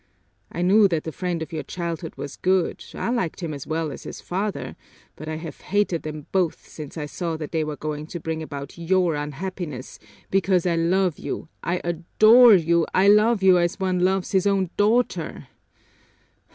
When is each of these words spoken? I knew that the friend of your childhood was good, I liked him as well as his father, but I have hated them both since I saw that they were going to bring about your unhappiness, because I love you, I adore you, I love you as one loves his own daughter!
I 0.51 0.63
knew 0.63 0.87
that 0.87 1.03
the 1.03 1.11
friend 1.11 1.43
of 1.43 1.53
your 1.53 1.61
childhood 1.61 2.15
was 2.17 2.35
good, 2.35 2.83
I 2.95 3.11
liked 3.11 3.41
him 3.43 3.53
as 3.53 3.67
well 3.67 3.91
as 3.91 4.01
his 4.01 4.19
father, 4.19 4.75
but 5.15 5.29
I 5.29 5.35
have 5.35 5.61
hated 5.61 6.01
them 6.01 6.25
both 6.31 6.67
since 6.67 6.97
I 6.97 7.05
saw 7.05 7.37
that 7.37 7.51
they 7.51 7.63
were 7.63 7.75
going 7.77 8.07
to 8.07 8.19
bring 8.19 8.41
about 8.41 8.79
your 8.79 9.13
unhappiness, 9.13 9.99
because 10.31 10.65
I 10.65 10.75
love 10.75 11.19
you, 11.19 11.49
I 11.63 11.81
adore 11.83 12.55
you, 12.55 12.87
I 12.95 13.09
love 13.09 13.43
you 13.43 13.59
as 13.59 13.79
one 13.79 13.99
loves 13.99 14.31
his 14.31 14.47
own 14.47 14.71
daughter! 14.75 15.49